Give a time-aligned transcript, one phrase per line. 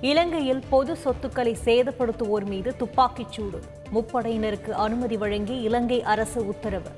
[0.00, 3.60] இலங்கையில் பொது சொத்துக்களை சேதப்படுத்துவோர் மீது துப்பாக்கிச் சூடு.
[3.94, 6.90] முப்படையினருக்கு அனுமதி வழங்கி இலங்கை அரசு உத்தரவு.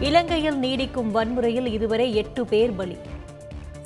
[0.00, 2.98] இலங்கையில் நீடிக்கும் வன்முறையில் இதுவரை எட்டு பேர் பலி.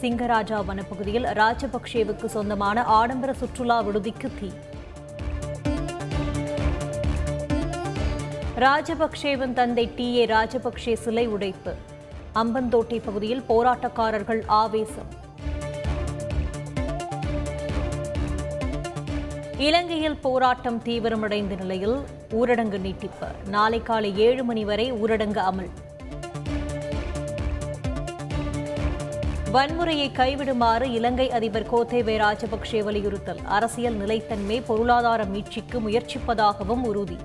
[0.01, 4.51] சிங்கராஜா வனப்பகுதியில் ராஜபக்சேவுக்கு சொந்தமான ஆடம்பர சுற்றுலா விடுதிக்கு தீ.
[8.57, 11.75] ராஜபக்சேவின் தந்தை டி ஏ ராஜபக்சே சிலை உடைப்பு.
[12.43, 15.11] அம்பந்தோட்டை பகுதியில் போராட்டக்காரர்கள் ஆவேசம்.
[19.59, 21.97] இலங்கையில் போராட்டம் தீவிரமடைந்த நிலையில்
[22.31, 23.29] ஊரடங்கு நீட்டிப்பு.
[23.49, 25.71] நாளை காலை ஏழு மணி வரை ஊரடங்கு அமல்.
[29.53, 33.43] வன்முறையை கைவிடுமாறு இலங்கை அதிபர் கோத்தேபய ராஜபக்சே வலியுறுத்தல்.
[33.45, 37.19] அரசியல் நிலைத்தன்மை பொருளாதார மீட்சிக்கு முயற்சிப்பதாகவும் உறுதி.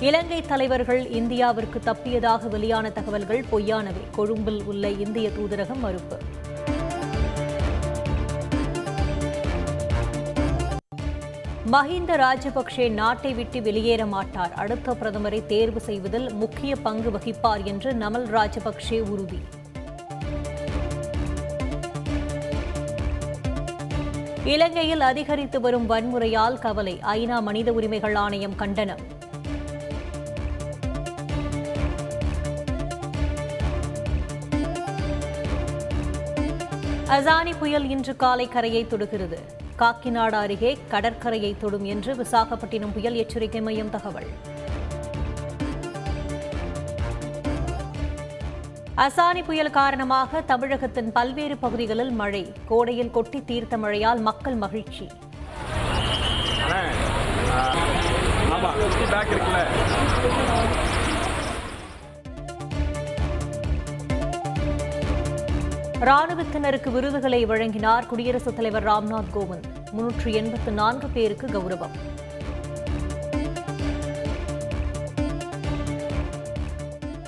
[0.00, 4.02] இலங்கை தலைவர்கள் இந்தியாவிற்கு தப்பியதாக வெளியான தகவல்கள் பொய்யானவை.
[4.10, 6.18] கொழும்பில் உள்ள இந்திய தூதரகம் மறுப்பு.
[11.72, 14.52] மஹிந்த ராஜபக்சே நாட்டை விட்டு வெளியேற மாட்டார்.
[14.52, 19.40] அடுத்த பிரதமரை தேர்வு செய்வதில் முக்கிய பங்கு வகிப்பார் என்று நமல் ராஜபக்சே உறுதி.
[24.44, 27.00] இலங்கையில் அதிகரித்து வரும் வன்முறையால் கவலை.
[27.02, 29.18] ஐநா மனித உரிமைகள் ஆணையம் கண்டனம்.
[37.14, 39.38] அசானி புயல் இன்று காலை கரையை தொடுகிறது.
[39.80, 44.28] காக்கிநாடு அருகே கடற்கரையை தொடும் என்று விசாகப்பட்டினம் புயல் எச்சரிக்கை மையம் தகவல்.
[49.06, 55.08] அசானி புயல் காரணமாக தமிழகத்தின் பல்வேறு பகுதிகளில் மழை கோடையில் கொட்டி தீர்த்த மழையால் மக்கள் மகிழ்ச்சி.
[58.54, 58.72] ஆமா
[66.00, 69.90] ராணுவத்தினருக்கு விருதுகளை வழங்கினார் குடியரசுத் தலைவர் ராம்நாத் கோவிந்த்.
[69.92, 71.90] முன்னூற்று எண்பத்து நான்கு பேருக்கு கௌரவம்.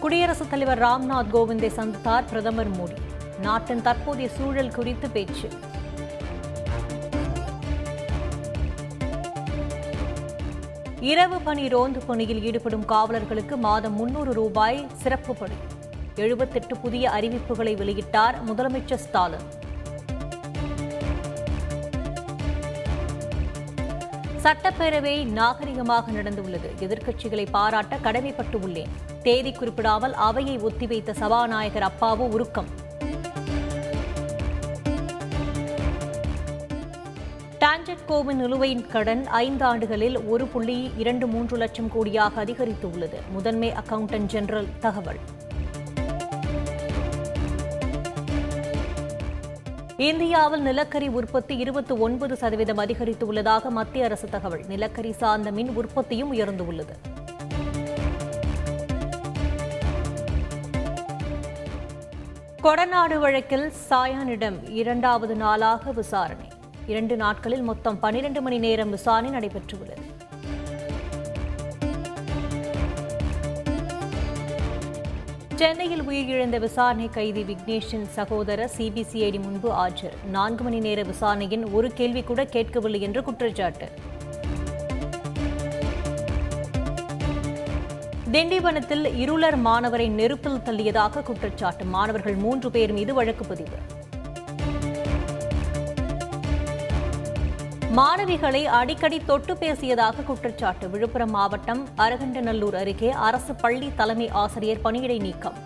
[0.00, 2.96] குடியரசுத் தலைவர் ராம்நாத் கோவிந்தை சந்தித்தார் பிரதமர் மோடி.
[3.41, 5.48] நாட்டின் தற்போதைய சூழல் குறித்து பேச்சு.
[11.00, 15.54] இரவு பணி ரோந்து பணியில் ஈடுபடும் காவலர்களுக்கு மாதம் முன்னூறு ரூபாய் சிறப்பு பணி.
[16.16, 19.46] எழுபத்தெட்டு புதிய அறிவிப்புகளை வெளியிட்டார் முதலமைச்சர் ஸ்டாலின்.
[24.42, 26.70] சட்டப்பேரவை நாகரிகமாக நடந்துள்ளது.
[26.80, 28.88] எதிர்க்கட்சிகளை பாராட்ட கடமைப்பட்டு உள்ளேன்.
[29.22, 32.66] தேதி குறிப்பிடாமல் அவையை ஒத்திவைத்த சபாநாயகர் அப்பாவு உருக்கம்.
[37.58, 43.16] டான்ஜெட் கோவின் நிலுவையின் கடன் ஐந்து ஆண்டுகளில் ஒரு புள்ளி இரண்டு மூன்று லட்சம் கோடியாக அதிகரித்துள்ளது.
[43.30, 45.18] முதன்மை அக்கவுண்டன்ட் ஜெனரல் தகவல்.
[50.08, 54.62] இந்தியாவில் நிலக்கரி உற்பத்தி இருபத்தி ஒன்பது சதவீதம் அதிகரித்துள்ளதாக மத்திய அரசு தகவல்.
[54.68, 56.94] நிலக்கரி சார்ந்த மின் உற்பத்தியும் உயர்ந்துள்ளது.
[62.62, 66.48] கொடநாடு வழக்கில் சாயானிடம் இரண்டாவது நாளாக விசாரணை.
[66.86, 70.04] இரண்டு நாட்களில் மொத்தம் பனிரெண்டு மணி நேரம் விசாரணை நடைபெற்றுள்ளது.
[75.62, 80.14] சென்னையில் உயிரிழந்த விசாரணை கைதி விக்னேஷின் சகோதரர் சிபிசிஐடி முன்பு ஆஜர்.
[80.30, 83.88] நான்கு மணி நேர விசாரணையின் ஒரு கேள்வி கூட கேட்கவில்லை என்று குற்றச்சாட்டு.
[88.32, 91.84] திண்டிவனத்தில் இருளர் மாணவரை நெருப்பில் தள்ளியதாக குற்றச்சாட்டு.
[91.84, 93.78] மாணவர்கள் மூன்று பேர் மீது வழக்கு பதிவு
[97.97, 100.88] மாணவிகளை அடிக்கடி தொட்டு பேசியதாக குற்றச்சாட்டு.
[100.88, 105.56] விழுப்புரம் மாவட்டம் அரகண்டநல்லூர் அருகே அரசு பள்ளி தலைமை ஆசிரியர் பணியிடை நீக்கம்.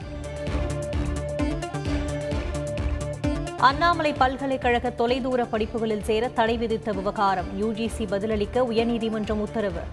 [3.69, 7.47] அண்ணாமலை பல்கலைக்கழக தொலைதூர படிப்புகளில் சேர தடை விதித்த விவகாரம்.
[7.61, 9.85] யுஜிசி பதிலளிக்க உயர்நீதிமன்றம் உத்தரவு.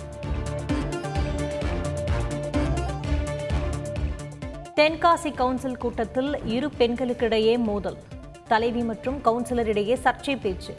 [4.76, 7.98] தென்காசி கவுன்சில் கூட்டத்தில் இரு பெண்களுக்கிடையே மோதல்.
[8.48, 10.76] தலைவி மற்றும் கவுன்சிலரிடையே சர்ச்சை பேச்சு.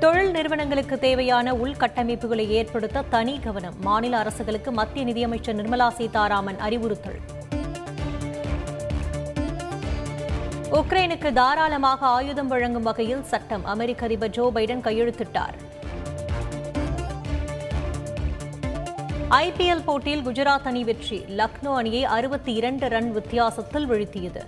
[0.00, 3.74] தொழில் நிறுவனங்களுக்கு தேவையான உள்கட்டமைப்புகளை ஏற்படுத்த தனி கவனம்.
[3.80, 7.20] மாநில அரசுகளுக்கு மத்திய நிதியமைச்சர் நிர்மலா சீதாராமன் அறிவுறுத்தல்.
[10.72, 13.64] உக்ரைனுக்கு தாராளமாக ஆயுதம் வழங்கும் வகையில் சட்டம்.
[13.64, 15.56] அமெரிக்க அதிபர் ஜோ பைடன் கையெழுத்திட்டார்.
[19.30, 21.24] ஐபிஎல் போட்டியில் குஜராத் அணி வெற்றி.
[21.28, 24.44] லக்னோ அணியை அறுபத்தி இரண்டு ரன் வித்தியாசத்தில் வீழ்த்தியது.